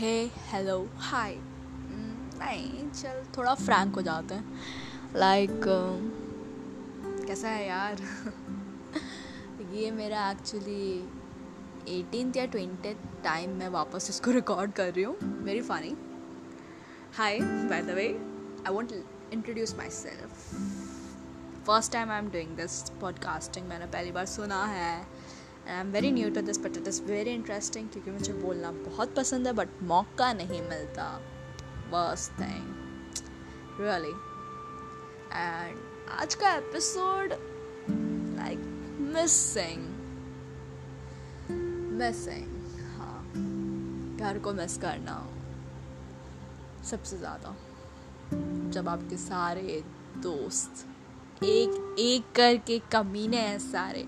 हे 0.00 0.30
hello 0.36 0.88
hi 0.96 1.34
नहीं 2.38 2.90
चल 2.90 3.24
थोड़ा 3.38 3.54
फ्रैंक 3.54 3.94
हो 3.94 4.02
जाते 4.02 4.34
हैं. 4.34 4.60
लाइक 5.16 5.50
like, 5.50 5.60
uh, 5.60 7.26
कैसा 7.26 7.48
है 7.48 7.68
यार? 7.68 7.96
ये 9.74 9.90
मेरा 9.90 10.30
एक्चुअली 10.30 11.08
एटीन 12.00 12.32
या 12.36 12.46
ट्वेंटी 12.46 12.94
टाइम 13.24 13.50
मैं 13.50 13.68
वापस 13.68 14.06
इसको 14.10 14.30
रिकॉर्ड 14.30 14.72
कर 14.72 14.92
रही 14.92 15.04
हूँ. 15.04 15.16
Very 15.44 15.60
funny 15.60 15.96
hi 17.14 17.40
by 17.40 17.82
the 17.82 17.90
way 17.90 18.08
I 18.66 18.74
want 18.74 18.92
introduce 19.32 19.74
myself 19.90 20.54
first 21.66 21.92
time 21.92 22.10
I 22.10 22.18
am 22.18 22.30
doing 22.30 22.56
this 22.56 22.90
podcasting 22.90 23.66
मैंने 23.66 23.86
पहली 23.86 24.12
बार 24.12 24.26
सुना 24.26 24.64
है. 24.64 25.19
I 25.70 25.80
am 25.80 25.90
very 25.92 26.10
new 26.10 26.30
to 26.30 26.40
this, 26.40 26.58
but 26.58 26.76
it 26.76 26.88
is 26.88 27.02
very 27.02 27.30
interesting 27.30 27.88
क्योंकि 27.88 28.10
मुझे 28.10 28.32
बोलना 28.32 28.70
बहुत 28.72 29.14
पसंद 29.14 29.46
है, 29.46 29.52
बट 29.52 29.82
मौका 29.82 30.32
नहीं 30.32 30.62
मिलता। 30.62 31.04
बस 31.92 32.30
थिंग 32.40 33.80
रियली 33.80 34.14
एंड 35.32 35.78
आज 36.10 36.34
का 36.34 36.54
एपिसोड 36.54 37.32
लाइक 38.36 38.58
मिसिंग 39.14 39.88
मिसिंग 42.00 42.58
हाँ. 42.96 43.22
घर 44.20 44.38
को 44.38 44.52
मिस 44.52 44.76
करना. 44.78 45.16
सबसे 46.84 47.18
ज़्यादा. 47.18 47.54
जब 48.70 48.88
आपके 48.88 49.16
सारे 49.16 49.82
दोस्त 50.16 50.84
एक 51.44 51.96
एक 51.98 52.32
करके 52.36 52.78
कमीने 52.92 53.36
हैं 53.36 53.58
सारे। 53.58 54.04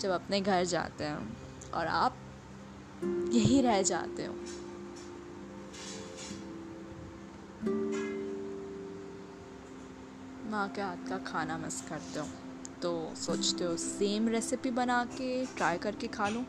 जब 0.00 0.10
अपने 0.10 0.40
घर 0.40 0.64
जाते 0.64 1.04
हैं 1.04 1.70
और 1.74 1.86
आप 1.86 2.16
यही 3.32 3.60
रह 3.60 3.82
जाते 3.82 4.24
हो। 4.24 4.34
माँ 10.50 10.68
के 10.68 10.80
हाथ 10.80 11.08
का 11.08 11.18
खाना 11.26 11.56
मिस 11.58 11.80
करते 11.80 12.18
हो 12.18 12.26
तो 12.82 13.14
सोचते 13.16 13.64
हो 13.64 13.76
सेम 13.76 14.28
रेसिपी 14.28 14.70
बना 14.70 15.04
के 15.04 15.44
ट्राई 15.46 15.78
करके 15.78 16.06
खा 16.08 16.28
लूँ। 16.28 16.44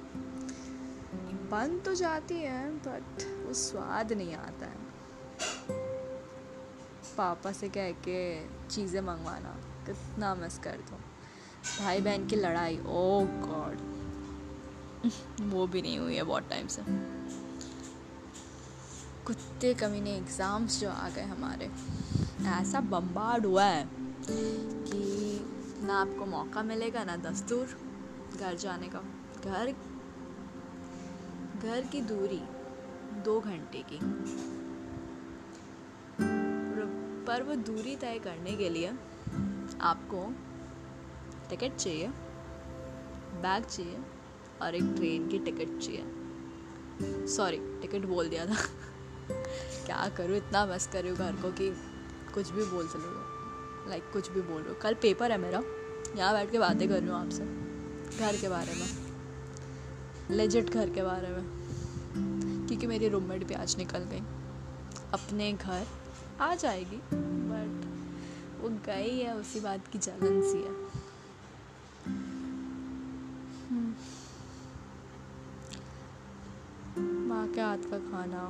बन 1.51 1.79
तो 1.85 1.93
जाती 1.95 2.35
है 2.35 2.69
बट 2.77 3.23
वो 3.47 3.53
स्वाद 3.53 4.13
नहीं 4.13 4.35
आता 4.35 4.65
है। 4.65 4.85
पापा 7.17 7.51
से 7.51 7.69
कह 7.69 7.91
के 8.07 8.19
चीज़ें 8.67 9.01
मंगवाना, 9.01 9.55
कितना 9.85 10.33
मिस 10.35 10.57
कर 10.57 10.77
दो 10.89 10.99
भाई 11.69 12.01
बहन 12.01 12.25
की 12.27 12.35
लड़ाई। 12.35 12.77
ओ 12.77 13.21
गॉड 13.41 13.85
वो 15.49 15.65
भी 15.67 15.81
नहीं 15.81 15.97
हुई 15.99 16.15
है 16.15 16.23
बहुत 16.23 16.49
टाइम 16.49 16.67
से। 16.67 16.81
कुत्ते 19.25 19.73
कमीने 19.73 20.15
एग्ज़ाम्स 20.17 20.79
जो 20.79 20.89
आ 20.89 21.09
गए 21.09 21.23
हमारे। 21.25 21.69
ऐसा 22.49 22.79
बम्बार्ड 22.89 23.45
हुआ 23.45 23.63
है 23.63 23.87
कि 24.29 25.85
ना 25.85 25.99
आपको 26.01 26.25
मौका 26.25 26.63
मिलेगा, 26.63 27.03
ना 27.03 27.15
दस्तूर 27.17 27.77
घर 28.39 28.55
जाने 28.55 28.87
का। 28.87 29.01
घर 29.45 29.73
घर 31.61 31.81
की 31.91 32.01
दूरी 32.03 32.41
दो 33.25 33.39
घंटे 33.41 33.83
की। 33.91 33.99
पर 37.27 37.43
वो 37.43 37.55
दूरी 37.67 37.95
तय 37.95 38.19
करने 38.19 38.53
के 38.53 38.69
लिए 38.69 38.91
आपको 39.81 40.19
टिकट 41.49 41.75
चाहिए 41.75 42.07
बैग 43.41 43.63
चाहिए 43.63 43.99
और 44.61 44.75
एक 44.75 44.83
ट्रेन 44.83 45.27
की 45.27 45.39
टिकट 45.39 45.79
चाहिए। 45.79 46.03
सॉरी 47.27 47.57
टिकट 47.57 48.05
बोल 48.07 48.29
दिया 48.29 48.45
था। 48.45 48.55
क्या 49.85 50.09
करूँ? 50.17 50.37
इतना 50.37 50.65
मिस 50.65 50.87
कर 50.87 51.01
रही 51.01 51.09
हूँ 51.09 51.17
घर 51.17 51.31
को 51.31 51.51
कि 51.51 51.69
कुछ 52.33 52.49
भी 52.49 52.63
बोल 52.65 52.87
चलो 52.87 53.37
लाइक 53.89 54.01
like, 54.01 54.13
कुछ 54.13 54.31
भी 54.31 54.41
बोल 54.41 54.61
रही 54.61 54.73
हूँ। 54.73 54.81
कल 54.81 54.93
पेपर 54.93 55.31
है 55.31 55.37
मेरा। 55.37 55.63
यहाँ 56.15 56.33
बैठ 56.33 56.51
के 56.51 56.59
बातें 56.59 56.89
कर 56.89 56.99
रही 56.99 57.09
हूँ 57.09 57.25
आपसे। 57.25 57.45
घर 58.17 58.41
के 58.41 58.49
बारे 58.49 58.73
में। 58.73 59.07
लेजिट 60.31 60.69
घर 60.69 60.89
के 60.89 61.03
बारे 61.03 61.27
में। 61.27 61.57
क्योंकि 62.67 62.87
मेरी 62.87 63.07
रूममेट 63.07 63.43
भी 63.43 63.53
आज 63.53 63.77
निकल 63.77 63.99
गई। 63.99 64.19
अपने 65.13 65.53
घर 65.53 65.87
आ 66.41 66.55
जाएगी 66.55 67.01
बट 67.13 67.87
वो 68.61 68.69
गई 68.69 69.19
है 69.19 69.35
उसी 69.35 69.59
बात 69.59 69.87
की 69.87 69.97
जलन 69.97 70.41
सी 70.41 70.57
है। 70.57 71.07
माँ 76.99 77.47
के 77.47 77.61
हाथ 77.61 77.77
का 77.77 77.97
खाना, 77.97 78.43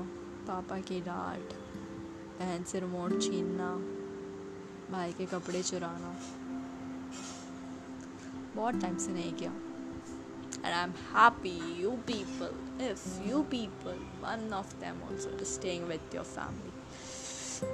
पापा 0.48 0.80
की 0.80 1.02
डांट, 1.02 1.54
बहन 2.40 2.64
से 2.64 2.80
रिमोट 2.80 3.22
छीनना, 3.22 3.72
भाई 4.92 5.14
के 5.14 5.26
कपड़े 5.26 5.64
चुराना। 5.64 6.16
बहुत 8.56 8.82
टाइम 8.82 8.98
से 8.98 9.12
नहीं 9.12 9.34
किया। 9.34 9.52
And 9.52 10.74
I 10.74 10.84
am 10.84 10.92
happy 10.92 11.82
you 11.82 11.92
people 11.92 12.86
if 12.86 13.30
you 13.30 13.42
people 13.42 14.00
one 14.22 14.54
of 14.54 14.76
them 14.76 15.04
also 15.04 15.46
staying 15.46 15.86
with 15.86 16.16
your 16.16 16.26
family 16.26 16.72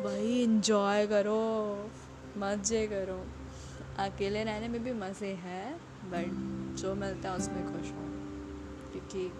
भाई 0.03 0.43
इंजॉय 0.43 1.07
करो, 1.07 1.41
मज़े 2.37 2.87
करो। 2.87 3.42
अकेले 3.99 4.43
रहने 4.43 4.67
में 4.67 4.83
भी 4.83 4.91
मज़े 4.93 5.33
है 5.43 5.73
बट 6.05 6.77
जो 6.77 6.93
मिलता 6.95 7.29
है 7.29 7.37
उसमें 7.37 7.63
खुश 7.65 7.91
हो। 7.91 8.05
क्योंकि 8.91 9.31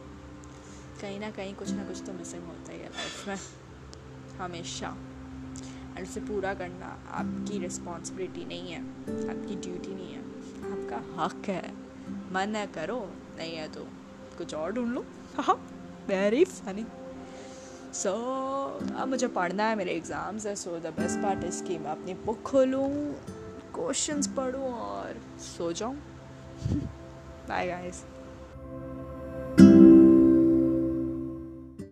कहीं 1.02 1.20
ना 1.20 1.30
कहीं 1.32 1.54
कुछ 1.56 1.72
ना 1.72 1.84
कुछ 1.84 2.02
तो 2.08 2.14
मिसिंग 2.14 2.44
होता 2.44 2.72
ही 2.72 2.80
है 2.80 2.90
लाइफ 2.90 3.28
में, 3.28 3.40
हमेशा। 4.40 4.90
और 5.96 6.04
उसे 6.04 6.20
पूरा 6.20 6.54
करना 6.54 6.88
आपकी 7.12 7.60
रिस्पॉन्सिबिलिटी 7.60 8.46
नहीं 8.46 8.72
है, 8.72 8.80
आपकी 9.30 9.56
ड्यूटी 9.58 9.96
नहीं 9.96 10.14
है। 10.14 10.22
आपका 10.72 11.24
हक 11.24 11.50
है। 11.50 11.74
मन 12.34 12.56
है, 12.56 12.66
करो, 12.68 13.00
नहीं 13.38 13.56
है 13.56 13.68
तो 13.68 13.88
कुछ 14.38 14.54
और 14.54 14.72
ढूंढ 14.74 14.94
लो। 14.94 15.06
हाँ 15.40 15.56
वेरी 16.08 16.44
फनी 16.46 16.86
सो 17.94 18.12
अब 18.98 19.08
मुझे 19.08 19.28
पढ़ना 19.30 19.64
है, 19.64 19.76
मेरे 19.76 19.92
एग्ज़ाम्स 19.92 20.46
है 20.46 20.56
so 20.56 20.80
the 20.80 20.94
best 21.00 21.22
part 21.22 21.44
is 21.44 21.64
कि 21.64 21.78
मैं 21.78 21.92
अपनी 21.92 22.14
बुक 22.26 22.42
खोलूँ। 22.42 22.90
क्वेश्चंस 23.76 24.28
पढ़ूँ 24.38 24.72
और 24.74 25.22
सो 25.42 25.72
जाऊँ। 25.72 25.96
Bye 27.50 27.68
guys 27.68 28.04